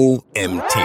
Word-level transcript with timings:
OMT. 0.00 0.78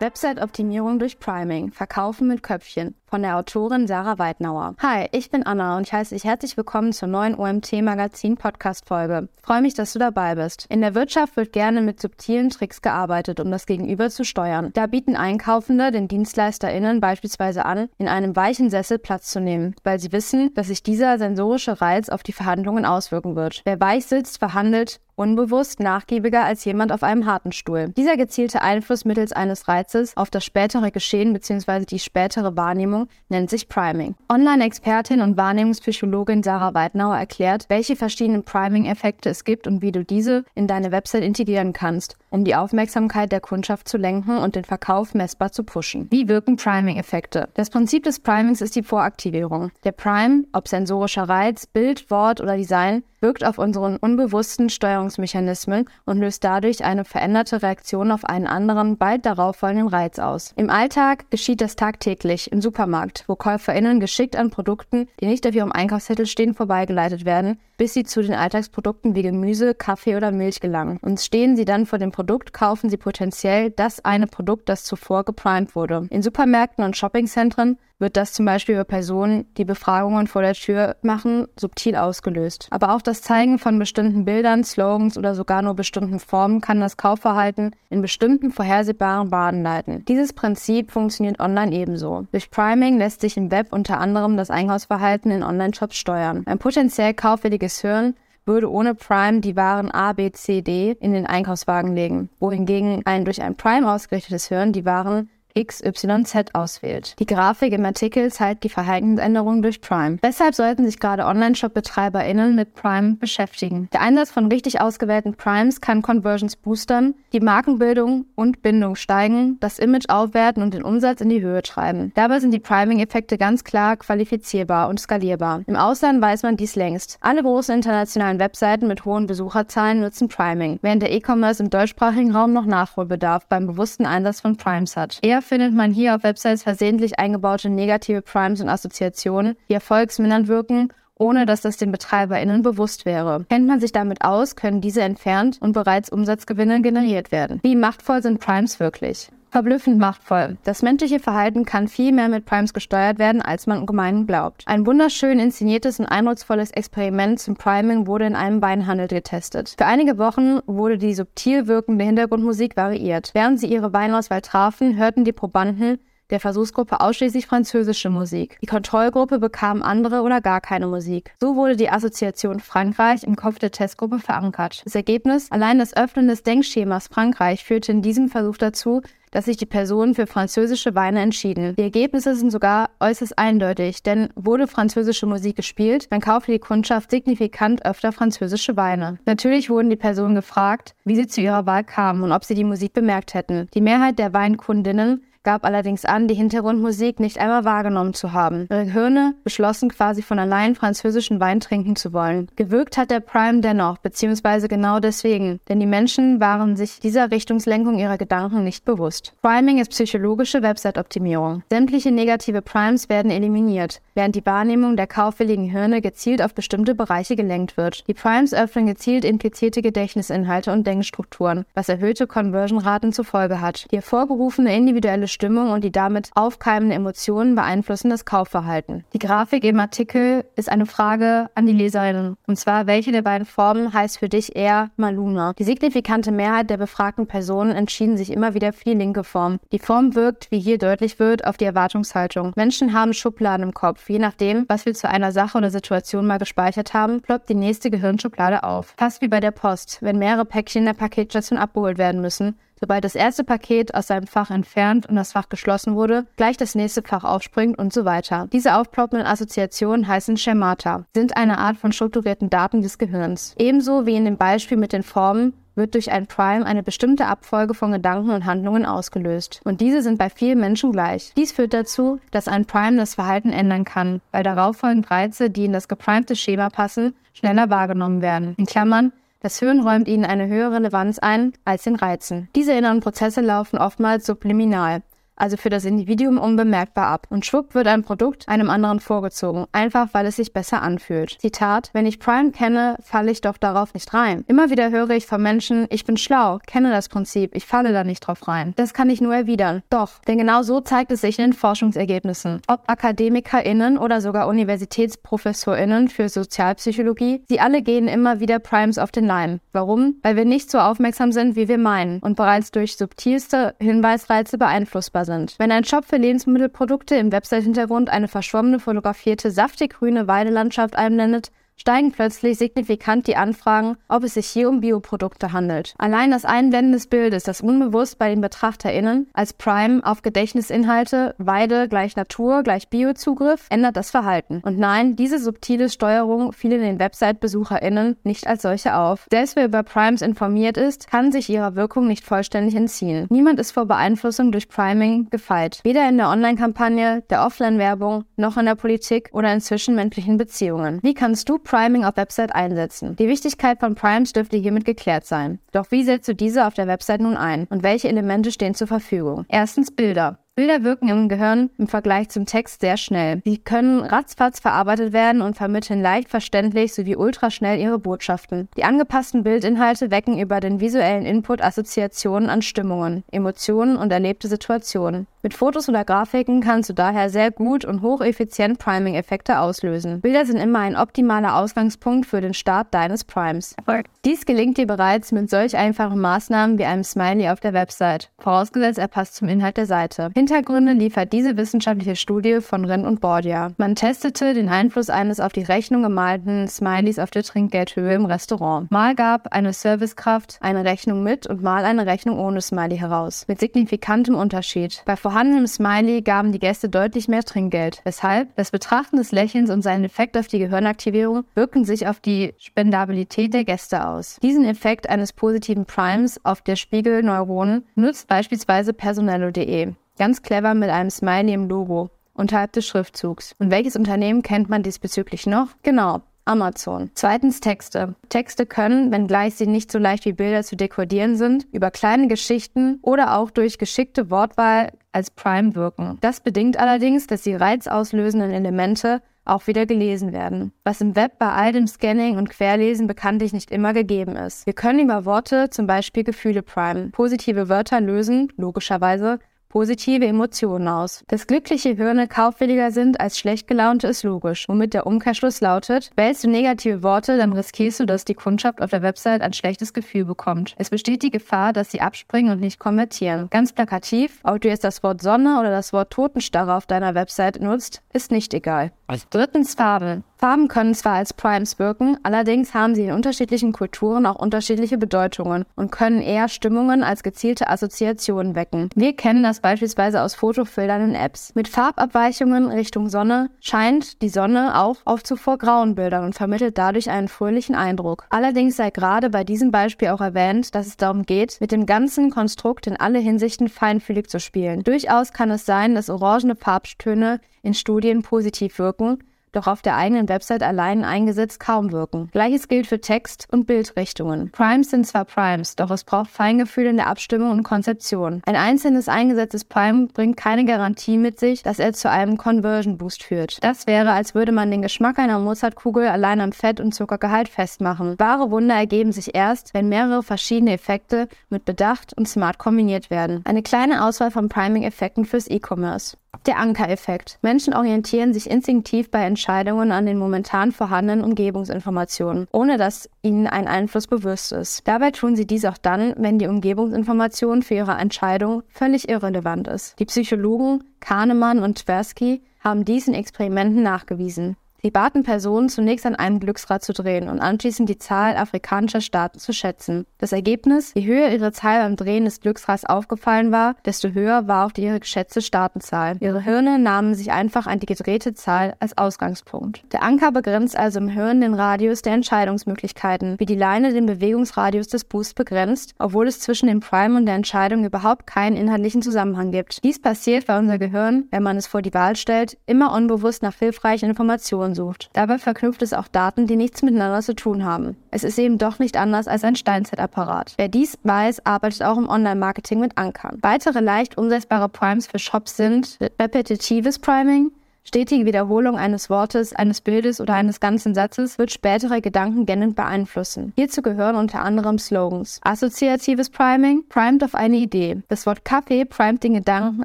Website-Optimierung 0.00 0.98
durch 0.98 1.18
Priming. 1.18 1.72
Verkaufen 1.72 2.28
mit 2.28 2.42
Köpfchen. 2.42 2.94
Von 3.06 3.22
der 3.22 3.38
Autorin 3.38 3.86
Sarah 3.86 4.18
Weidnauer. 4.18 4.74
Hi, 4.82 5.06
ich 5.12 5.30
bin 5.30 5.42
Anna 5.44 5.78
und 5.78 5.86
ich 5.86 5.94
heiße 5.94 6.14
dich 6.14 6.24
herzlich 6.24 6.58
willkommen 6.58 6.92
zur 6.92 7.08
neuen 7.08 7.34
OMT-Magazin-Podcast-Folge. 7.34 9.30
Freue 9.42 9.62
mich, 9.62 9.72
dass 9.72 9.94
du 9.94 9.98
dabei 9.98 10.34
bist. 10.34 10.66
In 10.68 10.82
der 10.82 10.94
Wirtschaft 10.94 11.36
wird 11.36 11.54
gerne 11.54 11.80
mit 11.80 12.02
subtilen 12.02 12.50
Tricks 12.50 12.82
gearbeitet, 12.82 13.40
um 13.40 13.50
das 13.50 13.64
Gegenüber 13.64 14.10
zu 14.10 14.26
steuern. 14.26 14.70
Da 14.74 14.86
bieten 14.86 15.16
Einkaufende 15.16 15.92
den 15.92 16.08
DienstleisterInnen 16.08 17.00
beispielsweise 17.00 17.64
an, 17.64 17.88
in 17.96 18.08
einem 18.08 18.36
weichen 18.36 18.68
Sessel 18.68 18.98
Platz 18.98 19.30
zu 19.30 19.40
nehmen, 19.40 19.74
weil 19.84 19.98
sie 19.98 20.12
wissen, 20.12 20.52
dass 20.52 20.66
sich 20.66 20.82
dieser 20.82 21.16
sensorische 21.16 21.80
Reiz 21.80 22.10
auf 22.10 22.22
die 22.22 22.34
Verhandlungen 22.34 22.84
auswirken 22.84 23.36
wird. 23.36 23.62
Wer 23.64 23.80
weich 23.80 24.04
sitzt, 24.04 24.38
verhandelt 24.38 25.00
unbewusst 25.16 25.80
nachgiebiger 25.80 26.44
als 26.44 26.64
jemand 26.64 26.92
auf 26.92 27.02
einem 27.02 27.26
harten 27.26 27.52
Stuhl. 27.52 27.88
Dieser 27.96 28.16
gezielte 28.16 28.62
Einfluss 28.62 29.04
mittels 29.04 29.32
eines 29.32 29.66
Reizes 29.66 30.16
auf 30.16 30.30
das 30.30 30.44
spätere 30.44 30.90
Geschehen 30.90 31.32
bzw. 31.32 31.84
die 31.86 31.98
spätere 31.98 32.56
Wahrnehmung 32.56 33.08
nennt 33.28 33.50
sich 33.50 33.68
Priming. 33.68 34.14
Online-Expertin 34.30 35.20
und 35.22 35.36
Wahrnehmungspsychologin 35.36 36.42
Sarah 36.42 36.74
Weidnauer 36.74 37.16
erklärt, 37.16 37.66
welche 37.68 37.96
verschiedenen 37.96 38.44
Priming-Effekte 38.44 39.30
es 39.30 39.44
gibt 39.44 39.66
und 39.66 39.82
wie 39.82 39.92
du 39.92 40.04
diese 40.04 40.44
in 40.54 40.66
deine 40.66 40.92
Website 40.92 41.24
integrieren 41.24 41.72
kannst, 41.72 42.16
um 42.30 42.44
die 42.44 42.54
Aufmerksamkeit 42.54 43.32
der 43.32 43.40
Kundschaft 43.40 43.88
zu 43.88 43.96
lenken 43.96 44.36
und 44.36 44.54
den 44.54 44.64
Verkauf 44.64 45.14
messbar 45.14 45.50
zu 45.50 45.64
pushen. 45.64 46.06
Wie 46.10 46.28
wirken 46.28 46.56
Priming-Effekte? 46.56 47.48
Das 47.54 47.70
Prinzip 47.70 48.04
des 48.04 48.20
Primings 48.20 48.60
ist 48.60 48.76
die 48.76 48.82
Voraktivierung. 48.82 49.70
Der 49.84 49.92
Prime, 49.92 50.44
ob 50.52 50.68
sensorischer 50.68 51.28
Reiz, 51.28 51.66
Bild, 51.66 52.10
Wort 52.10 52.40
oder 52.40 52.56
Design, 52.56 53.02
wirkt 53.20 53.44
auf 53.44 53.58
unseren 53.58 53.96
unbewussten 53.96 54.68
Steuerungsmechanismen 54.68 55.88
und 56.04 56.18
löst 56.18 56.44
dadurch 56.44 56.84
eine 56.84 57.04
veränderte 57.04 57.62
Reaktion 57.62 58.10
auf 58.10 58.24
einen 58.24 58.46
anderen, 58.46 58.96
bald 58.96 59.26
darauf 59.26 59.56
folgenden 59.56 59.88
Reiz 59.88 60.18
aus. 60.18 60.52
Im 60.56 60.70
Alltag 60.70 61.30
geschieht 61.30 61.60
das 61.60 61.76
tagtäglich 61.76 62.52
im 62.52 62.60
Supermarkt, 62.60 63.24
wo 63.26 63.36
KäuferInnen 63.36 64.00
geschickt 64.00 64.36
an 64.36 64.50
Produkten, 64.50 65.08
die 65.20 65.26
nicht 65.26 65.46
auf 65.46 65.54
ihrem 65.54 65.72
Einkaufszettel 65.72 66.26
stehen, 66.26 66.54
vorbeigeleitet 66.54 67.24
werden, 67.24 67.58
bis 67.76 67.94
sie 67.94 68.04
zu 68.04 68.22
den 68.22 68.34
Alltagsprodukten 68.34 69.14
wie 69.14 69.22
Gemüse, 69.22 69.74
Kaffee 69.74 70.16
oder 70.16 70.30
Milch 70.30 70.60
gelangen. 70.60 70.98
Und 71.02 71.20
stehen 71.20 71.56
sie 71.56 71.64
dann 71.64 71.86
vor 71.86 71.98
dem 71.98 72.12
Produkt, 72.12 72.52
kaufen 72.52 72.90
sie 72.90 72.96
potenziell 72.96 73.70
das 73.70 74.04
eine 74.04 74.26
Produkt, 74.26 74.68
das 74.68 74.84
zuvor 74.84 75.24
geprimed 75.24 75.74
wurde. 75.74 76.06
In 76.10 76.22
Supermärkten 76.22 76.84
und 76.84 76.96
Shoppingzentren 76.96 77.78
wird 77.98 78.16
das 78.16 78.32
zum 78.32 78.44
Beispiel 78.44 78.74
über 78.74 78.84
Personen, 78.84 79.46
die 79.56 79.64
Befragungen 79.64 80.26
vor 80.26 80.42
der 80.42 80.54
Tür 80.54 80.96
machen, 81.02 81.46
subtil 81.58 81.96
ausgelöst. 81.96 82.68
Aber 82.70 82.94
auch 82.94 83.02
das 83.02 83.22
Zeigen 83.22 83.58
von 83.58 83.78
bestimmten 83.78 84.24
Bildern, 84.24 84.64
Slogans 84.64 85.16
oder 85.16 85.34
sogar 85.34 85.62
nur 85.62 85.74
bestimmten 85.74 86.20
Formen 86.20 86.60
kann 86.60 86.80
das 86.80 86.96
Kaufverhalten 86.96 87.74
in 87.88 88.02
bestimmten 88.02 88.50
vorhersehbaren 88.50 89.30
Bahnen 89.30 89.62
leiten. 89.62 90.04
Dieses 90.06 90.32
Prinzip 90.32 90.90
funktioniert 90.90 91.40
online 91.40 91.72
ebenso. 91.72 92.26
Durch 92.32 92.50
Priming 92.50 92.98
lässt 92.98 93.22
sich 93.22 93.36
im 93.36 93.50
Web 93.50 93.68
unter 93.70 93.98
anderem 93.98 94.36
das 94.36 94.50
Einkaufsverhalten 94.50 95.30
in 95.30 95.42
Online-Shops 95.42 95.96
steuern. 95.96 96.42
Ein 96.46 96.58
potenziell 96.58 97.14
kaufwilliges 97.14 97.80
Hirn 97.80 98.14
würde 98.44 98.70
ohne 98.70 98.94
Prime 98.94 99.40
die 99.40 99.56
Waren 99.56 99.90
A, 99.90 100.12
B, 100.12 100.30
C, 100.30 100.62
D 100.62 100.96
in 101.00 101.12
den 101.12 101.26
Einkaufswagen 101.26 101.94
legen, 101.94 102.30
wohingegen 102.38 103.02
ein 103.04 103.24
durch 103.24 103.42
ein 103.42 103.56
Prime 103.56 103.90
ausgerichtetes 103.90 104.46
Hirn 104.48 104.72
die 104.72 104.84
Waren 104.84 105.28
XYZ 105.56 106.54
auswählt. 106.54 107.14
Die 107.18 107.26
Grafik 107.26 107.72
im 107.72 107.84
Artikel 107.84 108.30
zeigt 108.30 108.64
die 108.64 108.68
Verhaltensänderung 108.68 109.62
durch 109.62 109.80
Prime. 109.80 110.18
Weshalb 110.20 110.54
sollten 110.54 110.84
sich 110.84 111.00
gerade 111.00 111.24
Online-Shop-BetreiberInnen 111.24 112.54
mit 112.54 112.74
Prime 112.74 113.16
beschäftigen? 113.16 113.88
Der 113.92 114.02
Einsatz 114.02 114.30
von 114.30 114.46
richtig 114.46 114.80
ausgewählten 114.80 115.34
Primes 115.34 115.80
kann 115.80 116.02
Conversions 116.02 116.56
boostern, 116.56 117.14
die 117.32 117.40
Markenbildung 117.40 118.26
und 118.34 118.62
Bindung 118.62 118.96
steigen, 118.96 119.58
das 119.60 119.78
Image 119.78 120.08
aufwerten 120.08 120.62
und 120.62 120.74
den 120.74 120.82
Umsatz 120.82 121.20
in 121.20 121.30
die 121.30 121.40
Höhe 121.40 121.62
treiben. 121.62 122.12
Dabei 122.14 122.40
sind 122.40 122.52
die 122.52 122.58
Priming-Effekte 122.58 123.38
ganz 123.38 123.64
klar 123.64 123.96
qualifizierbar 123.96 124.88
und 124.88 125.00
skalierbar. 125.00 125.62
Im 125.66 125.76
Ausland 125.76 126.20
weiß 126.20 126.42
man 126.42 126.56
dies 126.56 126.76
längst. 126.76 127.18
Alle 127.20 127.42
großen 127.42 127.74
internationalen 127.74 128.38
Webseiten 128.38 128.86
mit 128.86 129.04
hohen 129.04 129.26
Besucherzahlen 129.26 130.00
nutzen 130.00 130.28
Priming, 130.28 130.78
während 130.82 131.02
der 131.02 131.12
E-Commerce 131.12 131.62
im 131.62 131.70
deutschsprachigen 131.70 132.34
Raum 132.34 132.52
noch 132.52 132.66
Nachholbedarf 132.66 133.46
beim 133.46 133.66
bewussten 133.66 134.06
Einsatz 134.06 134.40
von 134.40 134.56
Primes 134.56 134.96
hat. 134.96 135.18
Eher 135.22 135.42
findet 135.46 135.72
man 135.72 135.92
hier 135.92 136.14
auf 136.14 136.22
Websites 136.22 136.62
versehentlich 136.62 137.18
eingebaute 137.18 137.70
negative 137.70 138.22
Primes 138.22 138.60
und 138.60 138.68
Assoziationen, 138.68 139.56
die 139.68 139.74
erfolgsmindernd 139.74 140.48
wirken 140.48 140.90
ohne 141.18 141.46
dass 141.46 141.62
das 141.62 141.76
den 141.76 141.92
BetreiberInnen 141.92 142.62
bewusst 142.62 143.06
wäre. 143.06 143.44
Kennt 143.48 143.66
man 143.66 143.80
sich 143.80 143.92
damit 143.92 144.22
aus, 144.22 144.56
können 144.56 144.80
diese 144.80 145.02
entfernt 145.02 145.58
und 145.60 145.72
bereits 145.72 146.10
Umsatzgewinne 146.10 146.82
generiert 146.82 147.32
werden. 147.32 147.60
Wie 147.62 147.76
machtvoll 147.76 148.22
sind 148.22 148.38
Primes 148.38 148.78
wirklich? 148.80 149.30
Verblüffend 149.50 149.98
machtvoll. 149.98 150.58
Das 150.64 150.82
menschliche 150.82 151.20
Verhalten 151.20 151.64
kann 151.64 151.88
viel 151.88 152.12
mehr 152.12 152.28
mit 152.28 152.44
Primes 152.44 152.74
gesteuert 152.74 153.18
werden, 153.18 153.40
als 153.42 153.66
man 153.66 153.86
gemein 153.86 154.26
glaubt. 154.26 154.62
Ein 154.66 154.86
wunderschön 154.86 155.38
inszeniertes 155.38 156.00
und 156.00 156.06
eindrucksvolles 156.06 156.70
Experiment 156.72 157.38
zum 157.38 157.54
Priming 157.54 158.06
wurde 158.06 158.26
in 158.26 158.36
einem 158.36 158.60
Weinhandel 158.60 159.08
getestet. 159.08 159.74
Für 159.78 159.86
einige 159.86 160.18
Wochen 160.18 160.60
wurde 160.66 160.98
die 160.98 161.14
subtil 161.14 161.66
wirkende 161.66 162.04
Hintergrundmusik 162.04 162.76
variiert. 162.76 163.30
Während 163.34 163.60
sie 163.60 163.66
ihre 163.66 163.92
Weinauswahl 163.92 164.42
trafen, 164.42 164.96
hörten 164.96 165.24
die 165.24 165.32
Probanden 165.32 165.98
der 166.30 166.40
Versuchsgruppe 166.40 167.00
ausschließlich 167.00 167.46
französische 167.46 168.10
Musik. 168.10 168.58
Die 168.60 168.66
Kontrollgruppe 168.66 169.38
bekam 169.38 169.82
andere 169.82 170.22
oder 170.22 170.40
gar 170.40 170.60
keine 170.60 170.86
Musik. 170.86 171.34
So 171.40 171.56
wurde 171.56 171.76
die 171.76 171.90
Assoziation 171.90 172.60
Frankreich 172.60 173.22
im 173.22 173.36
Kopf 173.36 173.58
der 173.58 173.70
Testgruppe 173.70 174.18
verankert. 174.18 174.82
Das 174.84 174.94
Ergebnis, 174.94 175.50
allein 175.50 175.78
das 175.78 175.96
Öffnen 175.96 176.28
des 176.28 176.42
Denkschemas 176.42 177.08
Frankreich 177.08 177.64
führte 177.64 177.92
in 177.92 178.02
diesem 178.02 178.28
Versuch 178.28 178.56
dazu, 178.56 179.02
dass 179.36 179.44
sich 179.44 179.58
die 179.58 179.66
Personen 179.66 180.14
für 180.14 180.26
französische 180.26 180.94
Weine 180.94 181.20
entschieden. 181.20 181.76
Die 181.76 181.82
Ergebnisse 181.82 182.34
sind 182.34 182.50
sogar 182.50 182.88
äußerst 183.00 183.38
eindeutig, 183.38 184.02
denn 184.02 184.30
wurde 184.34 184.66
französische 184.66 185.26
Musik 185.26 185.56
gespielt, 185.56 186.10
dann 186.10 186.22
kaufte 186.22 186.52
die 186.52 186.58
Kundschaft 186.58 187.10
signifikant 187.10 187.84
öfter 187.84 188.12
französische 188.12 188.78
Weine. 188.78 189.18
Natürlich 189.26 189.68
wurden 189.68 189.90
die 189.90 189.96
Personen 189.96 190.36
gefragt, 190.36 190.94
wie 191.04 191.16
sie 191.16 191.26
zu 191.26 191.42
ihrer 191.42 191.66
Wahl 191.66 191.84
kamen 191.84 192.22
und 192.22 192.32
ob 192.32 192.44
sie 192.44 192.54
die 192.54 192.64
Musik 192.64 192.94
bemerkt 192.94 193.34
hätten. 193.34 193.68
Die 193.74 193.82
Mehrheit 193.82 194.18
der 194.18 194.32
Weinkundinnen 194.32 195.22
gab 195.46 195.64
allerdings 195.64 196.04
an, 196.04 196.26
die 196.26 196.34
Hintergrundmusik 196.34 197.20
nicht 197.20 197.38
einmal 197.38 197.64
wahrgenommen 197.64 198.14
zu 198.14 198.32
haben. 198.32 198.66
Ihre 198.68 198.82
Hirne 198.82 199.36
beschlossen 199.44 199.88
quasi 199.90 200.20
von 200.20 200.40
allein 200.40 200.74
französischen 200.74 201.38
Wein 201.38 201.60
trinken 201.60 201.94
zu 201.94 202.12
wollen. 202.12 202.48
Gewirkt 202.56 202.96
hat 202.96 203.12
der 203.12 203.20
Prime 203.20 203.60
dennoch, 203.60 203.98
beziehungsweise 203.98 204.66
genau 204.66 204.98
deswegen, 204.98 205.60
denn 205.68 205.78
die 205.78 205.86
Menschen 205.86 206.40
waren 206.40 206.74
sich 206.74 206.98
dieser 206.98 207.30
Richtungslenkung 207.30 207.96
ihrer 207.96 208.18
Gedanken 208.18 208.64
nicht 208.64 208.84
bewusst. 208.84 209.34
Priming 209.40 209.78
ist 209.78 209.92
psychologische 209.92 210.62
Website-Optimierung. 210.62 211.62
Sämtliche 211.70 212.10
negative 212.10 212.60
Primes 212.60 213.08
werden 213.08 213.30
eliminiert, 213.30 214.00
während 214.14 214.34
die 214.34 214.44
Wahrnehmung 214.44 214.96
der 214.96 215.06
kaufwilligen 215.06 215.70
Hirne 215.70 216.00
gezielt 216.00 216.42
auf 216.42 216.56
bestimmte 216.56 216.96
Bereiche 216.96 217.36
gelenkt 217.36 217.76
wird. 217.76 218.02
Die 218.08 218.14
Primes 218.14 218.52
öffnen 218.52 218.86
gezielt 218.86 219.24
implizierte 219.24 219.80
Gedächtnisinhalte 219.80 220.72
und 220.72 220.88
Denkstrukturen, 220.88 221.66
was 221.74 221.88
erhöhte 221.88 222.26
Conversion-Raten 222.26 223.12
zur 223.12 223.24
Folge 223.24 223.60
hat. 223.60 223.86
Die 223.92 223.96
hervorgerufene 223.98 224.76
individuelle 224.76 225.28
Stimmung 225.36 225.70
und 225.70 225.84
die 225.84 225.92
damit 225.92 226.30
aufkeimenden 226.34 226.96
Emotionen 226.96 227.54
beeinflussen 227.54 228.08
das 228.08 228.24
Kaufverhalten. 228.24 229.04
Die 229.12 229.18
Grafik 229.18 229.64
im 229.64 229.78
Artikel 229.78 230.46
ist 230.56 230.70
eine 230.70 230.86
Frage 230.86 231.50
an 231.54 231.66
die 231.66 231.74
Leserinnen. 231.74 232.38
Und 232.46 232.58
zwar, 232.58 232.86
welche 232.86 233.12
der 233.12 233.20
beiden 233.20 233.46
Formen 233.46 233.92
heißt 233.92 234.18
für 234.18 234.30
dich 234.30 234.56
eher 234.56 234.90
Maluna? 234.96 235.52
Die 235.52 235.64
signifikante 235.64 236.32
Mehrheit 236.32 236.70
der 236.70 236.78
befragten 236.78 237.26
Personen 237.26 237.72
entschieden 237.72 238.16
sich 238.16 238.32
immer 238.32 238.54
wieder 238.54 238.72
für 238.72 238.84
die 238.84 238.94
linke 238.94 239.24
Form. 239.24 239.58
Die 239.72 239.78
Form 239.78 240.14
wirkt, 240.14 240.50
wie 240.50 240.58
hier 240.58 240.78
deutlich 240.78 241.18
wird, 241.18 241.46
auf 241.46 241.58
die 241.58 241.66
Erwartungshaltung. 241.66 242.52
Menschen 242.56 242.94
haben 242.94 243.12
Schubladen 243.12 243.66
im 243.66 243.74
Kopf. 243.74 244.08
Je 244.08 244.18
nachdem, 244.18 244.64
was 244.68 244.86
wir 244.86 244.94
zu 244.94 245.06
einer 245.06 245.32
Sache 245.32 245.58
oder 245.58 245.70
Situation 245.70 246.26
mal 246.26 246.38
gespeichert 246.38 246.94
haben, 246.94 247.20
ploppt 247.20 247.50
die 247.50 247.54
nächste 247.54 247.90
Gehirnschublade 247.90 248.64
auf. 248.64 248.94
Fast 248.96 249.20
wie 249.20 249.28
bei 249.28 249.40
der 249.40 249.50
Post, 249.50 249.98
wenn 250.00 250.18
mehrere 250.18 250.46
Päckchen 250.46 250.80
in 250.80 250.86
der 250.86 250.94
Paketstation 250.94 251.58
abgeholt 251.58 251.98
werden 251.98 252.22
müssen, 252.22 252.56
Sobald 252.78 253.04
das 253.04 253.14
erste 253.14 253.42
Paket 253.42 253.94
aus 253.94 254.08
seinem 254.08 254.26
Fach 254.26 254.50
entfernt 254.50 255.06
und 255.06 255.16
das 255.16 255.32
Fach 255.32 255.48
geschlossen 255.48 255.94
wurde, 255.94 256.26
gleich 256.36 256.56
das 256.56 256.74
nächste 256.74 257.02
Fach 257.02 257.24
aufspringt 257.24 257.78
und 257.78 257.92
so 257.92 258.04
weiter. 258.04 258.48
Diese 258.52 258.76
aufploppenden 258.76 259.26
Assoziationen 259.26 260.06
heißen 260.06 260.36
Schemata, 260.36 261.06
sind 261.14 261.36
eine 261.36 261.58
Art 261.58 261.78
von 261.78 261.92
strukturierten 261.92 262.50
Daten 262.50 262.82
des 262.82 262.98
Gehirns. 262.98 263.54
Ebenso 263.58 264.04
wie 264.04 264.16
in 264.16 264.26
dem 264.26 264.36
Beispiel 264.36 264.76
mit 264.76 264.92
den 264.92 265.02
Formen 265.02 265.54
wird 265.76 265.94
durch 265.94 266.10
ein 266.10 266.26
Prime 266.26 266.64
eine 266.64 266.82
bestimmte 266.82 267.26
Abfolge 267.26 267.74
von 267.74 267.92
Gedanken 267.92 268.30
und 268.30 268.46
Handlungen 268.46 268.86
ausgelöst. 268.86 269.60
Und 269.64 269.80
diese 269.80 270.02
sind 270.02 270.18
bei 270.18 270.30
vielen 270.30 270.58
Menschen 270.58 270.90
gleich. 270.90 271.32
Dies 271.36 271.52
führt 271.52 271.74
dazu, 271.74 272.18
dass 272.30 272.48
ein 272.48 272.64
Prime 272.64 272.96
das 272.96 273.14
Verhalten 273.14 273.52
ändern 273.52 273.84
kann, 273.84 274.20
weil 274.32 274.42
darauf 274.42 274.78
folgende 274.78 275.10
Reize, 275.10 275.50
die 275.50 275.66
in 275.66 275.72
das 275.72 275.88
geprimte 275.88 276.34
Schema 276.34 276.70
passen, 276.70 277.14
schneller 277.34 277.70
wahrgenommen 277.70 278.22
werden. 278.22 278.54
In 278.56 278.66
Klammern, 278.66 279.12
das 279.46 279.60
Hören 279.60 279.86
räumt 279.86 280.08
ihnen 280.08 280.24
eine 280.24 280.48
höhere 280.48 280.74
Relevanz 280.74 281.20
ein 281.20 281.52
als 281.64 281.84
den 281.84 281.94
Reizen. 281.94 282.48
Diese 282.56 282.72
inneren 282.72 282.98
Prozesse 282.98 283.40
laufen 283.42 283.78
oftmals 283.78 284.26
subliminal, 284.26 285.04
also 285.36 285.56
für 285.56 285.70
das 285.70 285.84
Individuum 285.84 286.38
unbemerkbar 286.38 287.06
ab. 287.06 287.26
Und 287.30 287.46
schwupp 287.46 287.74
wird 287.74 287.86
ein 287.86 288.02
Produkt 288.02 288.48
einem 288.48 288.70
anderen 288.70 289.00
vorgezogen, 289.00 289.66
einfach 289.72 290.08
weil 290.12 290.26
es 290.26 290.36
sich 290.36 290.52
besser 290.52 290.82
anfühlt. 290.82 291.36
Zitat, 291.40 291.90
wenn 291.92 292.06
ich 292.06 292.18
Prime 292.18 292.50
kenne, 292.50 292.96
falle 293.02 293.30
ich 293.30 293.40
doch 293.40 293.58
darauf 293.58 293.94
nicht 293.94 294.12
rein. 294.14 294.44
Immer 294.48 294.70
wieder 294.70 294.90
höre 294.90 295.10
ich 295.10 295.26
von 295.26 295.42
Menschen, 295.42 295.86
ich 295.90 296.04
bin 296.04 296.16
schlau, 296.16 296.58
kenne 296.66 296.90
das 296.90 297.08
Prinzip, 297.08 297.54
ich 297.54 297.66
falle 297.66 297.92
da 297.92 298.04
nicht 298.04 298.20
drauf 298.20 298.48
rein. 298.48 298.72
Das 298.76 298.94
kann 298.94 299.10
ich 299.10 299.20
nur 299.20 299.34
erwidern. 299.34 299.82
Doch, 299.90 300.20
denn 300.26 300.38
genau 300.38 300.62
so 300.62 300.80
zeigt 300.80 301.12
es 301.12 301.20
sich 301.20 301.38
in 301.38 301.46
den 301.46 301.52
Forschungsergebnissen. 301.52 302.62
Ob 302.68 302.82
AkademikerInnen 302.86 303.98
oder 303.98 304.20
sogar 304.20 304.48
UniversitätsprofessorInnen 304.48 306.08
für 306.08 306.28
Sozialpsychologie, 306.28 307.42
sie 307.48 307.60
alle 307.60 307.82
gehen 307.82 308.08
immer 308.08 308.40
wieder 308.40 308.58
Primes 308.58 308.98
auf 308.98 309.12
den 309.12 309.26
Leim. 309.26 309.60
Warum? 309.72 310.16
Weil 310.22 310.36
wir 310.36 310.44
nicht 310.44 310.70
so 310.70 310.78
aufmerksam 310.78 311.32
sind, 311.32 311.56
wie 311.56 311.68
wir 311.68 311.78
meinen 311.78 312.20
und 312.20 312.36
bereits 312.36 312.70
durch 312.70 312.96
subtilste 312.96 313.74
Hinweisreize 313.78 314.56
beeinflussbar 314.56 315.25
sind. 315.26 315.56
Wenn 315.58 315.70
ein 315.70 315.84
Shop 315.84 316.06
für 316.06 316.16
Lebensmittelprodukte 316.16 317.16
im 317.16 317.30
Website-Hintergrund 317.30 318.08
eine 318.08 318.28
verschwommene 318.28 318.80
fotografierte 318.80 319.50
saftig 319.50 319.98
grüne 319.98 320.26
Weidelandschaft 320.26 320.96
einblendet, 320.96 321.50
steigen 321.76 322.12
plötzlich 322.12 322.58
signifikant 322.58 323.26
die 323.26 323.36
Anfragen, 323.36 323.96
ob 324.08 324.24
es 324.24 324.34
sich 324.34 324.46
hier 324.46 324.68
um 324.68 324.80
Bioprodukte 324.80 325.52
handelt. 325.52 325.94
Allein 325.98 326.30
das 326.30 326.44
Einblenden 326.44 326.92
des 326.92 327.06
Bildes, 327.06 327.44
das 327.44 327.60
unbewusst 327.60 328.18
bei 328.18 328.28
den 328.28 328.40
BetrachterInnen 328.40 329.28
als 329.32 329.52
Prime 329.52 330.04
auf 330.04 330.22
Gedächtnisinhalte 330.22 331.34
Weide 331.38 331.88
gleich 331.88 332.16
Natur 332.16 332.62
gleich 332.62 332.88
Biozugriff 332.88 333.66
ändert 333.70 333.96
das 333.96 334.10
Verhalten. 334.10 334.60
Und 334.64 334.78
nein, 334.78 335.16
diese 335.16 335.38
subtile 335.38 335.88
Steuerung 335.88 336.52
fiel 336.52 336.72
in 336.72 336.80
den 336.80 336.98
Website-BesucherInnen 336.98 338.16
nicht 338.24 338.46
als 338.46 338.62
solche 338.62 338.96
auf. 338.96 339.26
Selbst 339.30 339.56
wer 339.56 339.66
über 339.66 339.82
Primes 339.82 340.22
informiert 340.22 340.76
ist, 340.76 341.08
kann 341.08 341.30
sich 341.30 341.48
ihrer 341.48 341.76
Wirkung 341.76 342.06
nicht 342.06 342.24
vollständig 342.24 342.74
entziehen. 342.74 343.26
Niemand 343.30 343.60
ist 343.60 343.72
vor 343.72 343.86
Beeinflussung 343.86 344.50
durch 344.50 344.68
Priming 344.68 345.28
gefeit. 345.30 345.80
Weder 345.84 346.08
in 346.08 346.16
der 346.16 346.30
Online-Kampagne, 346.30 347.22
der 347.30 347.44
Offline-Werbung, 347.44 348.24
noch 348.36 348.56
in 348.56 348.66
der 348.66 348.74
Politik 348.74 349.28
oder 349.32 349.52
in 349.52 349.60
zwischenmenschlichen 349.60 350.36
Beziehungen. 350.36 351.00
Wie 351.02 351.14
kannst 351.14 351.48
du 351.48 351.58
Priming 351.66 352.04
auf 352.04 352.16
Website 352.16 352.54
einsetzen. 352.54 353.16
Die 353.16 353.28
Wichtigkeit 353.28 353.80
von 353.80 353.96
Primes 353.96 354.32
dürfte 354.32 354.56
hiermit 354.56 354.84
geklärt 354.84 355.26
sein. 355.26 355.58
Doch 355.72 355.90
wie 355.90 356.04
setzt 356.04 356.28
du 356.28 356.34
diese 356.34 356.64
auf 356.64 356.74
der 356.74 356.86
Website 356.86 357.20
nun 357.20 357.36
ein 357.36 357.66
und 357.68 357.82
welche 357.82 358.08
Elemente 358.08 358.52
stehen 358.52 358.74
zur 358.74 358.86
Verfügung? 358.86 359.44
Erstens 359.48 359.90
Bilder. 359.90 360.38
Bilder 360.58 360.84
wirken 360.84 361.10
im 361.10 361.28
Gehirn 361.28 361.68
im 361.76 361.86
Vergleich 361.86 362.30
zum 362.30 362.46
Text 362.46 362.80
sehr 362.80 362.96
schnell. 362.96 363.42
Sie 363.44 363.58
können 363.58 364.00
ratzfatz 364.00 364.58
verarbeitet 364.58 365.12
werden 365.12 365.42
und 365.42 365.54
vermitteln 365.54 366.00
leicht 366.00 366.30
verständlich 366.30 366.94
sowie 366.94 367.14
ultraschnell 367.14 367.78
ihre 367.78 367.98
Botschaften. 367.98 368.66
Die 368.74 368.84
angepassten 368.84 369.42
Bildinhalte 369.42 370.10
wecken 370.10 370.38
über 370.38 370.60
den 370.60 370.80
visuellen 370.80 371.26
Input 371.26 371.60
Assoziationen 371.60 372.48
an 372.48 372.62
Stimmungen, 372.62 373.22
Emotionen 373.30 373.98
und 373.98 374.10
erlebte 374.10 374.48
Situationen. 374.48 375.26
Mit 375.42 375.52
Fotos 375.54 375.88
oder 375.88 376.04
Grafiken 376.04 376.60
kannst 376.60 376.88
du 376.88 376.94
daher 376.94 377.30
sehr 377.30 377.52
gut 377.52 377.84
und 377.84 378.02
hocheffizient 378.02 378.80
Priming-Effekte 378.80 379.60
auslösen. 379.60 380.20
Bilder 380.20 380.44
sind 380.44 380.56
immer 380.56 380.80
ein 380.80 380.96
optimaler 380.96 381.56
Ausgangspunkt 381.56 382.26
für 382.26 382.40
den 382.40 382.52
Start 382.52 382.88
deines 382.92 383.22
Primes. 383.22 383.76
Dies 384.24 384.44
gelingt 384.44 384.76
dir 384.76 384.88
bereits 384.88 385.30
mit 385.30 385.48
solch 385.48 385.76
einfachen 385.76 386.18
Maßnahmen 386.18 386.78
wie 386.78 386.84
einem 386.84 387.04
Smiley 387.04 387.50
auf 387.50 387.60
der 387.60 387.74
Website, 387.74 388.30
vorausgesetzt 388.38 388.98
er 388.98 389.06
passt 389.06 389.36
zum 389.36 389.46
Inhalt 389.46 389.76
der 389.76 389.86
Seite. 389.86 390.30
Hintergründe 390.46 390.92
liefert 390.92 391.32
diese 391.32 391.56
wissenschaftliche 391.56 392.14
Studie 392.14 392.60
von 392.60 392.84
Rin 392.84 393.04
und 393.04 393.20
Bordia. 393.20 393.72
Man 393.78 393.96
testete 393.96 394.54
den 394.54 394.68
Einfluss 394.68 395.10
eines 395.10 395.40
auf 395.40 395.52
die 395.52 395.64
Rechnung 395.64 396.04
gemalten 396.04 396.68
Smileys 396.68 397.18
auf 397.18 397.32
der 397.32 397.42
Trinkgeldhöhe 397.42 398.14
im 398.14 398.26
Restaurant. 398.26 398.88
Mal 398.92 399.16
gab 399.16 399.52
eine 399.52 399.72
Servicekraft 399.72 400.58
eine 400.60 400.84
Rechnung 400.84 401.24
mit 401.24 401.48
und 401.48 401.64
mal 401.64 401.84
eine 401.84 402.06
Rechnung 402.06 402.38
ohne 402.38 402.60
Smiley 402.60 402.96
heraus, 402.96 403.44
mit 403.48 403.58
signifikantem 403.58 404.36
Unterschied. 404.36 405.02
Bei 405.04 405.16
vorhandenem 405.16 405.66
Smiley 405.66 406.22
gaben 406.22 406.52
die 406.52 406.60
Gäste 406.60 406.88
deutlich 406.88 407.26
mehr 407.26 407.42
Trinkgeld, 407.42 408.00
weshalb 408.04 408.54
das 408.54 408.70
Betrachten 408.70 409.16
des 409.16 409.32
Lächelns 409.32 409.70
und 409.70 409.82
seinen 409.82 410.04
Effekt 410.04 410.38
auf 410.38 410.46
die 410.46 410.60
Gehirnaktivierung 410.60 411.42
wirken 411.56 411.84
sich 411.84 412.06
auf 412.06 412.20
die 412.20 412.54
Spendabilität 412.58 413.52
der 413.52 413.64
Gäste 413.64 414.06
aus. 414.06 414.38
Diesen 414.44 414.64
Effekt 414.64 415.10
eines 415.10 415.32
positiven 415.32 415.86
Primes 415.86 416.38
auf 416.44 416.60
der 416.60 416.76
Spiegelneuronen 416.76 417.84
nutzt 417.96 418.28
beispielsweise 418.28 418.92
personello.de. 418.92 419.94
Ganz 420.18 420.42
clever 420.42 420.74
mit 420.74 420.90
einem 420.90 421.10
Smiley 421.10 421.52
im 421.52 421.68
Logo 421.68 422.10
unterhalb 422.34 422.72
des 422.72 422.86
Schriftzugs. 422.86 423.54
Und 423.58 423.70
welches 423.70 423.96
Unternehmen 423.96 424.42
kennt 424.42 424.68
man 424.68 424.82
diesbezüglich 424.82 425.46
noch? 425.46 425.68
Genau, 425.82 426.20
Amazon. 426.46 427.10
Zweitens 427.14 427.60
Texte. 427.60 428.14
Texte 428.28 428.66
können, 428.66 429.10
wenngleich 429.10 429.56
sie 429.56 429.66
nicht 429.66 429.90
so 429.90 429.98
leicht 429.98 430.24
wie 430.24 430.32
Bilder 430.32 430.62
zu 430.62 430.76
dekodieren 430.76 431.36
sind, 431.36 431.66
über 431.72 431.90
kleine 431.90 432.28
Geschichten 432.28 432.98
oder 433.02 433.36
auch 433.36 433.50
durch 433.50 433.78
geschickte 433.78 434.30
Wortwahl 434.30 434.92
als 435.12 435.30
Prime 435.30 435.74
wirken. 435.74 436.18
Das 436.20 436.40
bedingt 436.40 436.78
allerdings, 436.78 437.26
dass 437.26 437.42
die 437.42 437.54
reizauslösenden 437.54 438.52
Elemente 438.52 439.22
auch 439.44 439.66
wieder 439.66 439.86
gelesen 439.86 440.32
werden, 440.32 440.72
was 440.84 441.00
im 441.00 441.14
Web 441.14 441.38
bei 441.38 441.50
all 441.50 441.72
dem 441.72 441.86
Scanning 441.86 442.36
und 442.36 442.50
Querlesen 442.50 443.06
bekanntlich 443.06 443.52
nicht 443.52 443.70
immer 443.70 443.92
gegeben 443.92 444.34
ist. 444.34 444.66
Wir 444.66 444.72
können 444.72 444.98
über 444.98 445.24
Worte 445.24 445.70
zum 445.70 445.86
Beispiel 445.86 446.24
Gefühle 446.24 446.62
primen. 446.62 447.12
Positive 447.12 447.68
Wörter 447.68 448.00
lösen, 448.00 448.52
logischerweise, 448.56 449.38
positive 449.76 450.24
Emotionen 450.24 450.88
aus. 450.88 451.22
Dass 451.28 451.46
glückliche 451.46 451.90
Hirne 451.90 452.28
kaufwilliger 452.28 452.90
sind 452.92 453.20
als 453.20 453.38
schlecht 453.38 453.68
gelaunte 453.68 454.06
ist 454.06 454.22
logisch, 454.22 454.66
womit 454.70 454.94
der 454.94 455.06
Umkehrschluss 455.06 455.60
lautet, 455.60 456.12
wählst 456.16 456.44
du 456.44 456.48
negative 456.48 457.02
Worte, 457.02 457.36
dann 457.36 457.52
riskierst 457.52 458.00
du, 458.00 458.06
dass 458.06 458.24
die 458.24 458.32
Kundschaft 458.32 458.80
auf 458.80 458.88
der 458.88 459.02
Website 459.02 459.42
ein 459.42 459.52
schlechtes 459.52 459.92
Gefühl 459.92 460.24
bekommt. 460.24 460.74
Es 460.78 460.88
besteht 460.88 461.22
die 461.22 461.30
Gefahr, 461.30 461.74
dass 461.74 461.90
sie 461.90 462.00
abspringen 462.00 462.52
und 462.52 462.60
nicht 462.60 462.78
konvertieren. 462.78 463.48
Ganz 463.50 463.74
plakativ, 463.74 464.40
ob 464.44 464.62
du 464.62 464.68
jetzt 464.68 464.82
das 464.82 465.02
Wort 465.02 465.20
Sonne 465.20 465.60
oder 465.60 465.70
das 465.70 465.92
Wort 465.92 466.10
Totenstarre 466.10 466.74
auf 466.74 466.86
deiner 466.86 467.14
Website 467.14 467.60
nutzt, 467.60 468.00
ist 468.14 468.30
nicht 468.30 468.54
egal. 468.54 468.92
Drittens 469.28 469.74
Farben. 469.74 470.24
Farben 470.38 470.68
können 470.68 470.94
zwar 470.94 471.14
als 471.14 471.32
Primes 471.32 471.78
wirken, 471.78 472.18
allerdings 472.22 472.74
haben 472.74 472.94
sie 472.94 473.04
in 473.04 473.12
unterschiedlichen 473.12 473.72
Kulturen 473.72 474.26
auch 474.26 474.36
unterschiedliche 474.36 474.98
Bedeutungen 474.98 475.64
und 475.76 475.90
können 475.90 476.20
eher 476.20 476.48
Stimmungen 476.48 477.02
als 477.02 477.22
gezielte 477.22 477.68
Assoziationen 477.68 478.54
wecken. 478.54 478.90
Wir 478.94 479.16
kennen 479.16 479.42
das 479.42 479.60
beispielsweise 479.60 480.20
aus 480.20 480.34
Fotofiltern 480.34 481.10
in 481.10 481.14
Apps. 481.14 481.54
Mit 481.54 481.68
Farbabweichungen 481.68 482.70
Richtung 482.70 483.08
Sonne 483.08 483.48
scheint 483.60 484.20
die 484.20 484.28
Sonne 484.28 484.78
auch 484.78 484.96
auf 485.06 485.22
zuvor 485.24 485.56
grauen 485.56 485.94
Bildern 485.94 486.24
und 486.24 486.34
vermittelt 486.34 486.76
dadurch 486.76 487.08
einen 487.08 487.28
fröhlichen 487.28 487.74
Eindruck. 487.74 488.26
Allerdings 488.28 488.76
sei 488.76 488.90
gerade 488.90 489.30
bei 489.30 489.42
diesem 489.42 489.70
Beispiel 489.70 490.08
auch 490.08 490.20
erwähnt, 490.20 490.74
dass 490.74 490.86
es 490.86 490.98
darum 490.98 491.24
geht, 491.24 491.56
mit 491.60 491.72
dem 491.72 491.86
ganzen 491.86 492.30
Konstrukt 492.30 492.86
in 492.86 492.96
alle 492.98 493.20
Hinsichten 493.20 493.68
feinfühlig 493.68 494.28
zu 494.28 494.38
spielen. 494.38 494.84
Durchaus 494.84 495.32
kann 495.32 495.50
es 495.50 495.64
sein, 495.64 495.94
dass 495.94 496.10
orangene 496.10 496.56
Farbtöne 496.56 497.40
in 497.62 497.72
Studien 497.72 498.22
positiv 498.22 498.78
wirken, 498.78 499.18
doch 499.56 499.66
auf 499.66 499.82
der 499.82 499.96
eigenen 499.96 500.28
Website 500.28 500.62
allein 500.62 501.04
eingesetzt 501.04 501.60
kaum 501.60 501.92
wirken. 501.92 502.28
Gleiches 502.32 502.68
gilt 502.68 502.86
für 502.86 503.00
Text- 503.00 503.46
und 503.50 503.66
Bildrichtungen. 503.66 504.50
Primes 504.50 504.90
sind 504.90 505.06
zwar 505.06 505.24
Primes, 505.24 505.76
doch 505.76 505.90
es 505.90 506.04
braucht 506.04 506.30
Feingefühl 506.30 506.86
in 506.86 506.96
der 506.96 507.06
Abstimmung 507.06 507.50
und 507.50 507.62
Konzeption. 507.62 508.42
Ein 508.46 508.56
einzelnes 508.56 509.08
eingesetztes 509.08 509.64
Prime 509.64 510.08
bringt 510.08 510.36
keine 510.36 510.64
Garantie 510.64 511.18
mit 511.18 511.40
sich, 511.40 511.62
dass 511.62 511.78
er 511.78 511.92
zu 511.92 512.10
einem 512.10 512.36
Conversion 512.36 512.98
Boost 512.98 513.22
führt. 513.22 513.62
Das 513.62 513.86
wäre, 513.86 514.12
als 514.12 514.34
würde 514.34 514.52
man 514.52 514.70
den 514.70 514.82
Geschmack 514.82 515.18
einer 515.18 515.38
Mozartkugel 515.38 516.08
allein 516.08 516.40
am 516.40 516.52
Fett- 516.52 516.80
und 516.80 516.94
Zuckergehalt 516.94 517.48
festmachen. 517.48 518.18
Wahre 518.18 518.50
Wunder 518.50 518.74
ergeben 518.74 519.12
sich 519.12 519.34
erst, 519.34 519.74
wenn 519.74 519.88
mehrere 519.88 520.22
verschiedene 520.22 520.72
Effekte 520.72 521.28
mit 521.48 521.64
Bedacht 521.64 522.12
und 522.16 522.28
smart 522.28 522.58
kombiniert 522.58 523.10
werden. 523.10 523.42
Eine 523.44 523.62
kleine 523.62 524.04
Auswahl 524.04 524.30
von 524.30 524.48
Priming-Effekten 524.48 525.24
fürs 525.24 525.48
E-Commerce. 525.48 526.16
Der 526.44 526.58
Ankereffekt. 526.58 527.38
Menschen 527.42 527.74
orientieren 527.74 528.34
sich 528.34 528.50
instinktiv 528.50 529.10
bei 529.10 529.20
Entscheidungen 529.24 529.92
an 529.92 530.06
den 530.06 530.18
momentan 530.18 530.72
vorhandenen 530.72 531.24
Umgebungsinformationen, 531.24 532.46
ohne 532.52 532.76
dass 532.76 533.08
ihnen 533.22 533.46
ein 533.46 533.66
Einfluss 533.66 534.06
bewusst 534.06 534.52
ist. 534.52 534.86
Dabei 534.86 535.10
tun 535.10 535.36
sie 535.36 535.46
dies 535.46 535.64
auch 535.64 535.78
dann, 535.78 536.14
wenn 536.16 536.38
die 536.38 536.46
Umgebungsinformation 536.46 537.62
für 537.62 537.74
ihre 537.74 537.96
Entscheidung 537.96 538.62
völlig 538.68 539.08
irrelevant 539.08 539.68
ist. 539.68 539.98
Die 539.98 540.04
Psychologen 540.04 540.84
Kahnemann 541.00 541.62
und 541.62 541.78
Tversky 541.78 542.42
haben 542.60 542.84
dies 542.84 543.08
in 543.08 543.14
Experimenten 543.14 543.82
nachgewiesen. 543.82 544.56
Sie 544.86 544.92
baten 544.92 545.24
Personen 545.24 545.68
zunächst 545.68 546.06
an 546.06 546.14
einem 546.14 546.38
Glücksrad 546.38 546.84
zu 546.84 546.92
drehen 546.92 547.28
und 547.28 547.40
anschließend 547.40 547.88
die 547.88 547.98
Zahl 547.98 548.36
afrikanischer 548.36 549.00
Staaten 549.00 549.40
zu 549.40 549.52
schätzen. 549.52 550.06
Das 550.18 550.30
Ergebnis, 550.30 550.92
je 550.94 551.04
höher 551.04 551.30
ihre 551.30 551.50
Zahl 551.50 551.82
beim 551.82 551.96
Drehen 551.96 552.24
des 552.24 552.40
Glücksrads 552.40 552.84
aufgefallen 552.84 553.50
war, 553.50 553.74
desto 553.84 554.10
höher 554.10 554.46
war 554.46 554.64
auch 554.64 554.70
ihre 554.76 555.00
geschätzte 555.00 555.42
Staatenzahl. 555.42 556.18
Ihre 556.20 556.40
Hirne 556.40 556.78
nahmen 556.78 557.16
sich 557.16 557.32
einfach 557.32 557.66
an 557.66 557.80
die 557.80 557.86
gedrehte 557.86 558.34
Zahl 558.34 558.76
als 558.78 558.96
Ausgangspunkt. 558.96 559.82
Der 559.90 560.04
Anker 560.04 560.30
begrenzt 560.30 560.78
also 560.78 561.00
im 561.00 561.08
Hirn 561.08 561.40
den 561.40 561.54
Radius 561.54 562.02
der 562.02 562.12
Entscheidungsmöglichkeiten, 562.12 563.40
wie 563.40 563.46
die 563.46 563.56
Leine 563.56 563.92
den 563.92 564.06
Bewegungsradius 564.06 564.86
des 564.86 565.02
Boosts 565.02 565.34
begrenzt, 565.34 565.96
obwohl 565.98 566.28
es 566.28 566.38
zwischen 566.38 566.68
dem 566.68 566.78
Prime 566.78 567.16
und 567.16 567.26
der 567.26 567.34
Entscheidung 567.34 567.84
überhaupt 567.84 568.28
keinen 568.28 568.56
inhaltlichen 568.56 569.02
Zusammenhang 569.02 569.50
gibt. 569.50 569.82
Dies 569.82 570.00
passiert, 570.00 570.46
weil 570.46 570.60
unser 570.60 570.78
Gehirn, 570.78 571.24
wenn 571.32 571.42
man 571.42 571.56
es 571.56 571.66
vor 571.66 571.82
die 571.82 571.92
Wahl 571.92 572.14
stellt, 572.14 572.56
immer 572.66 572.94
unbewusst 572.94 573.42
nach 573.42 573.56
hilfreichen 573.56 574.10
Informationen 574.10 574.75
sucht. 574.76 575.10
Dabei 575.14 575.38
verknüpft 575.38 575.82
es 575.82 575.92
auch 575.92 576.06
Daten, 576.06 576.46
die 576.46 576.54
nichts 576.54 576.82
miteinander 576.82 577.20
zu 577.20 577.34
tun 577.34 577.64
haben. 577.64 577.96
Es 578.12 578.22
ist 578.22 578.38
eben 578.38 578.58
doch 578.58 578.78
nicht 578.78 578.96
anders 578.96 579.26
als 579.26 579.42
ein 579.42 579.56
Steinzeitapparat. 579.56 580.54
Wer 580.56 580.68
dies 580.68 580.96
weiß, 581.02 581.44
arbeitet 581.44 581.82
auch 581.82 581.98
im 581.98 582.08
Online-Marketing 582.08 582.78
mit 582.78 582.96
Ankern. 582.96 583.38
Weitere 583.42 583.80
leicht 583.80 584.16
umsetzbare 584.16 584.68
Primes 584.68 585.08
für 585.08 585.18
Shops 585.18 585.56
sind 585.56 585.98
repetitives 586.20 587.00
Priming, 587.00 587.50
Stetige 587.86 588.26
Wiederholung 588.26 588.76
eines 588.76 589.08
Wortes, 589.10 589.54
eines 589.54 589.80
Bildes 589.80 590.20
oder 590.20 590.34
eines 590.34 590.58
ganzen 590.58 590.92
Satzes 590.92 591.38
wird 591.38 591.52
spätere 591.52 592.00
Gedankengänge 592.00 592.72
beeinflussen. 592.72 593.52
Hierzu 593.54 593.80
gehören 593.80 594.16
unter 594.16 594.42
anderem 594.42 594.80
Slogans. 594.80 595.38
Assoziatives 595.44 596.28
Priming 596.28 596.82
primet 596.88 597.22
auf 597.22 597.36
eine 597.36 597.58
Idee. 597.58 598.02
Das 598.08 598.26
Wort 598.26 598.44
Kaffee 598.44 598.84
primet 598.84 599.22
den 599.22 599.34
Gedanken 599.34 599.84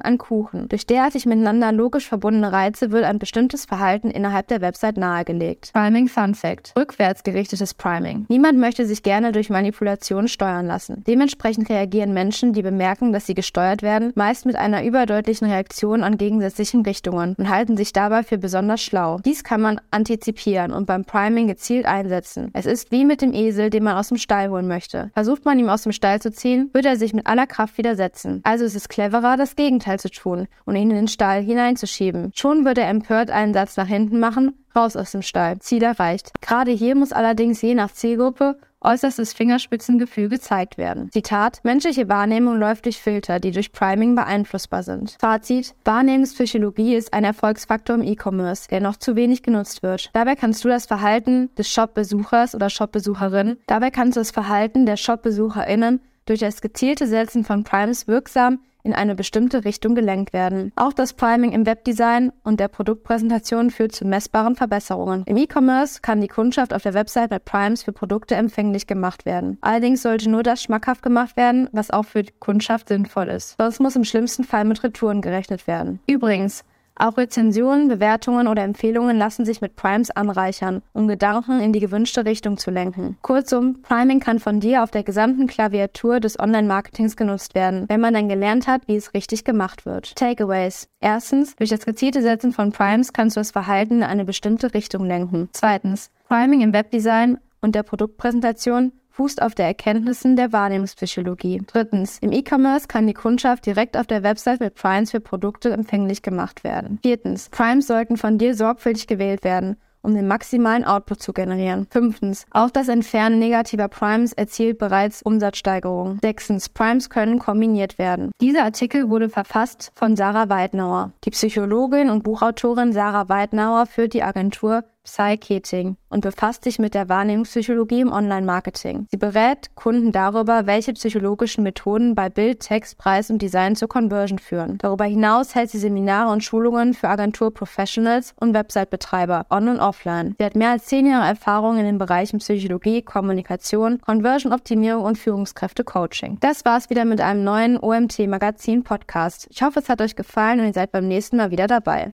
an 0.00 0.18
Kuchen. 0.18 0.68
Durch 0.68 0.84
derartig 0.84 1.26
miteinander 1.26 1.70
logisch 1.70 2.08
verbundene 2.08 2.50
Reize 2.50 2.90
wird 2.90 3.04
ein 3.04 3.20
bestimmtes 3.20 3.66
Verhalten 3.66 4.10
innerhalb 4.10 4.48
der 4.48 4.62
Website 4.62 4.96
nahegelegt. 4.96 5.70
Priming 5.72 6.08
Fun 6.08 6.34
Fact. 6.34 6.72
Rückwärts 6.76 7.22
gerichtetes 7.22 7.72
Priming. 7.72 8.26
Niemand 8.28 8.58
möchte 8.58 8.84
sich 8.84 9.04
gerne 9.04 9.30
durch 9.30 9.48
Manipulation 9.48 10.26
steuern 10.26 10.66
lassen. 10.66 11.04
Dementsprechend 11.06 11.70
reagieren 11.70 12.12
Menschen, 12.12 12.52
die 12.52 12.62
bemerken, 12.62 13.12
dass 13.12 13.26
sie 13.26 13.34
gesteuert 13.34 13.82
werden, 13.82 14.10
meist 14.16 14.44
mit 14.44 14.56
einer 14.56 14.82
überdeutlichen 14.82 15.48
Reaktion 15.48 16.02
an 16.02 16.18
gegensätzlichen 16.18 16.82
Richtungen 16.82 17.36
und 17.38 17.48
halten 17.48 17.76
sich 17.92 18.02
dabei 18.02 18.22
für 18.22 18.38
besonders 18.38 18.80
schlau. 18.80 19.18
Dies 19.24 19.44
kann 19.44 19.60
man 19.60 19.80
antizipieren 19.90 20.72
und 20.72 20.86
beim 20.86 21.04
Priming 21.04 21.46
gezielt 21.46 21.84
einsetzen. 21.84 22.50
Es 22.54 22.64
ist 22.64 22.90
wie 22.90 23.04
mit 23.04 23.20
dem 23.20 23.34
Esel, 23.34 23.68
den 23.68 23.84
man 23.84 23.96
aus 23.96 24.08
dem 24.08 24.16
Stall 24.16 24.48
holen 24.48 24.66
möchte. 24.66 25.10
Versucht 25.12 25.44
man 25.44 25.58
ihm 25.58 25.68
aus 25.68 25.82
dem 25.82 25.92
Stall 25.92 26.20
zu 26.20 26.32
ziehen, 26.32 26.70
wird 26.72 26.86
er 26.86 26.96
sich 26.96 27.12
mit 27.12 27.26
aller 27.26 27.46
Kraft 27.46 27.76
widersetzen. 27.76 28.40
Also 28.44 28.64
ist 28.64 28.76
es 28.76 28.88
cleverer, 28.88 29.36
das 29.36 29.56
Gegenteil 29.56 30.00
zu 30.00 30.10
tun 30.10 30.48
und 30.64 30.76
ihn 30.76 30.90
in 30.90 30.96
den 30.96 31.08
Stall 31.08 31.42
hineinzuschieben. 31.42 32.32
Schon 32.34 32.64
wird 32.64 32.78
er 32.78 32.88
empört 32.88 33.30
einen 33.30 33.52
Satz 33.52 33.76
nach 33.76 33.86
hinten 33.86 34.18
machen, 34.18 34.54
raus 34.74 34.96
aus 34.96 35.12
dem 35.12 35.22
Stall. 35.22 35.58
Ziel 35.58 35.82
erreicht. 35.82 36.32
Gerade 36.40 36.70
hier 36.70 36.94
muss 36.94 37.12
allerdings 37.12 37.60
je 37.60 37.74
nach 37.74 37.92
Zielgruppe 37.92 38.56
äußerstes 38.84 39.32
Fingerspitzengefühl 39.32 40.28
gezeigt 40.28 40.78
werden. 40.78 41.10
Zitat, 41.12 41.60
menschliche 41.62 42.08
Wahrnehmung 42.08 42.58
läuft 42.58 42.84
durch 42.84 43.00
Filter, 43.00 43.40
die 43.40 43.50
durch 43.50 43.72
Priming 43.72 44.14
beeinflussbar 44.14 44.82
sind. 44.82 45.16
Fazit, 45.20 45.74
Wahrnehmungspsychologie 45.84 46.94
ist 46.94 47.12
ein 47.12 47.24
Erfolgsfaktor 47.24 47.96
im 47.96 48.02
E-Commerce, 48.02 48.68
der 48.68 48.80
noch 48.80 48.96
zu 48.96 49.16
wenig 49.16 49.42
genutzt 49.42 49.82
wird. 49.82 50.10
Dabei 50.12 50.36
kannst 50.36 50.64
du 50.64 50.68
das 50.68 50.86
Verhalten 50.86 51.50
des 51.56 51.68
Shop-Besuchers 51.70 52.54
oder 52.54 52.70
Shop-Besucherin, 52.70 53.58
dabei 53.66 53.90
kannst 53.90 54.16
du 54.16 54.20
das 54.20 54.30
Verhalten 54.30 54.86
der 54.86 54.96
Shop-BesucherInnen 54.96 56.00
durch 56.26 56.40
das 56.40 56.60
gezielte 56.60 57.06
Setzen 57.06 57.44
von 57.44 57.64
Primes 57.64 58.06
wirksam 58.08 58.60
in 58.84 58.92
eine 58.92 59.14
bestimmte 59.14 59.64
Richtung 59.64 59.94
gelenkt 59.94 60.32
werden. 60.32 60.72
Auch 60.76 60.92
das 60.92 61.12
Priming 61.12 61.52
im 61.52 61.66
Webdesign 61.66 62.32
und 62.42 62.58
der 62.60 62.68
Produktpräsentation 62.68 63.70
führt 63.70 63.92
zu 63.92 64.04
messbaren 64.04 64.56
Verbesserungen. 64.56 65.22
Im 65.26 65.36
E-Commerce 65.36 66.00
kann 66.02 66.20
die 66.20 66.28
Kundschaft 66.28 66.74
auf 66.74 66.82
der 66.82 66.94
Website 66.94 67.30
mit 67.30 67.44
Primes 67.44 67.82
für 67.82 67.92
Produkte 67.92 68.34
empfänglich 68.34 68.86
gemacht 68.86 69.24
werden. 69.24 69.58
Allerdings 69.60 70.02
sollte 70.02 70.28
nur 70.28 70.42
das 70.42 70.62
schmackhaft 70.62 71.02
gemacht 71.02 71.36
werden, 71.36 71.68
was 71.72 71.90
auch 71.90 72.04
für 72.04 72.22
die 72.22 72.32
Kundschaft 72.40 72.88
sinnvoll 72.88 73.28
ist. 73.28 73.56
Sonst 73.58 73.80
muss 73.80 73.96
im 73.96 74.04
schlimmsten 74.04 74.44
Fall 74.44 74.64
mit 74.64 74.82
Retouren 74.82 75.22
gerechnet 75.22 75.66
werden. 75.66 76.00
Übrigens, 76.06 76.64
auch 76.96 77.16
Rezensionen, 77.16 77.88
Bewertungen 77.88 78.48
oder 78.48 78.62
Empfehlungen 78.62 79.16
lassen 79.16 79.44
sich 79.44 79.60
mit 79.60 79.76
Primes 79.76 80.10
anreichern, 80.10 80.82
um 80.92 81.08
Gedanken 81.08 81.60
in 81.60 81.72
die 81.72 81.80
gewünschte 81.80 82.24
Richtung 82.24 82.58
zu 82.58 82.70
lenken. 82.70 83.16
Kurzum, 83.22 83.82
Priming 83.82 84.20
kann 84.20 84.38
von 84.38 84.60
dir 84.60 84.82
auf 84.82 84.90
der 84.90 85.02
gesamten 85.02 85.46
Klaviatur 85.46 86.20
des 86.20 86.38
Online-Marketings 86.38 87.16
genutzt 87.16 87.54
werden, 87.54 87.86
wenn 87.88 88.00
man 88.00 88.14
dann 88.14 88.28
gelernt 88.28 88.66
hat, 88.66 88.82
wie 88.86 88.96
es 88.96 89.14
richtig 89.14 89.44
gemacht 89.44 89.86
wird. 89.86 90.14
Takeaways. 90.16 90.88
Erstens, 91.00 91.56
durch 91.56 91.70
das 91.70 91.86
gezielte 91.86 92.22
Setzen 92.22 92.52
von 92.52 92.72
Primes 92.72 93.12
kannst 93.12 93.36
du 93.36 93.40
das 93.40 93.50
Verhalten 93.50 93.96
in 93.96 94.02
eine 94.02 94.24
bestimmte 94.24 94.74
Richtung 94.74 95.04
lenken. 95.04 95.48
Zweitens, 95.52 96.10
Priming 96.28 96.60
im 96.60 96.72
Webdesign 96.72 97.38
und 97.60 97.74
der 97.74 97.82
Produktpräsentation 97.84 98.92
fußt 99.12 99.40
auf 99.40 99.54
der 99.54 99.66
Erkenntnissen 99.66 100.36
der 100.36 100.52
Wahrnehmungspsychologie. 100.52 101.62
Drittens, 101.66 102.18
im 102.20 102.32
E-Commerce 102.32 102.88
kann 102.88 103.06
die 103.06 103.14
Kundschaft 103.14 103.66
direkt 103.66 103.96
auf 103.96 104.06
der 104.06 104.22
Website 104.22 104.60
mit 104.60 104.74
Primes 104.74 105.10
für 105.10 105.20
Produkte 105.20 105.70
empfänglich 105.70 106.22
gemacht 106.22 106.64
werden. 106.64 106.98
Viertens, 107.02 107.48
Primes 107.50 107.86
sollten 107.86 108.16
von 108.16 108.38
dir 108.38 108.54
sorgfältig 108.54 109.06
gewählt 109.06 109.44
werden 109.44 109.76
um 110.02 110.14
den 110.14 110.26
maximalen 110.26 110.84
Output 110.84 111.22
zu 111.22 111.32
generieren. 111.32 111.86
Fünftens, 111.90 112.44
auch 112.50 112.70
das 112.70 112.88
Entfernen 112.88 113.38
negativer 113.38 113.88
Primes 113.88 114.32
erzielt 114.32 114.78
bereits 114.78 115.22
Umsatzsteigerungen. 115.22 116.18
Sechstens, 116.20 116.68
Primes 116.68 117.08
können 117.08 117.38
kombiniert 117.38 117.98
werden. 117.98 118.32
Dieser 118.40 118.64
Artikel 118.64 119.08
wurde 119.08 119.28
verfasst 119.28 119.92
von 119.94 120.16
Sarah 120.16 120.48
Weidnauer. 120.48 121.12
Die 121.24 121.30
Psychologin 121.30 122.10
und 122.10 122.24
Buchautorin 122.24 122.92
Sarah 122.92 123.28
Weidnauer 123.28 123.86
führt 123.86 124.12
die 124.14 124.22
Agentur 124.22 124.84
Psycheting 125.04 125.96
und 126.08 126.20
befasst 126.20 126.64
sich 126.64 126.78
mit 126.78 126.94
der 126.94 127.08
Wahrnehmungspsychologie 127.08 128.00
im 128.00 128.12
Online-Marketing. 128.12 129.06
Sie 129.10 129.16
berät 129.16 129.74
Kunden 129.74 130.12
darüber, 130.12 130.66
welche 130.66 130.92
psychologischen 130.92 131.64
Methoden 131.64 132.14
bei 132.14 132.28
Bild, 132.28 132.60
Text, 132.60 132.98
Preis 132.98 133.30
und 133.30 133.40
Design 133.40 133.76
zur 133.76 133.88
Conversion 133.88 134.38
führen. 134.38 134.78
Darüber 134.78 135.04
hinaus 135.04 135.54
hält 135.54 135.70
sie 135.70 135.78
Seminare 135.78 136.30
und 136.30 136.44
Schulungen 136.44 136.94
für 136.94 137.08
Agentur-Professionals 137.08 138.34
und 138.40 138.54
Website-Betreiber 138.54 139.46
on- 139.50 139.68
und 139.68 139.80
offline. 139.80 140.34
Sie 140.38 140.44
hat 140.44 140.56
mehr 140.56 140.70
als 140.70 140.86
zehn 140.86 141.06
Jahre 141.06 141.26
Erfahrung 141.26 141.78
in 141.78 141.84
den 141.84 141.98
Bereichen 141.98 142.38
Psychologie, 142.38 143.02
Kommunikation, 143.02 144.00
Conversion-Optimierung 144.00 145.04
und 145.04 145.18
Führungskräfte-Coaching. 145.18 146.38
Das 146.40 146.64
war's 146.64 146.90
wieder 146.90 147.04
mit 147.04 147.20
einem 147.20 147.44
neuen 147.44 147.78
OMT-Magazin-Podcast. 147.78 149.48
Ich 149.50 149.62
hoffe, 149.62 149.80
es 149.80 149.88
hat 149.88 150.00
euch 150.00 150.16
gefallen 150.16 150.60
und 150.60 150.66
ihr 150.66 150.72
seid 150.72 150.92
beim 150.92 151.08
nächsten 151.08 151.36
Mal 151.36 151.50
wieder 151.50 151.66
dabei. 151.66 152.10